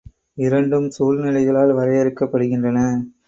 [0.37, 2.79] இரண்டும் சூழ்நிலைகளால் வரையறுக்கப் படுகின்றன.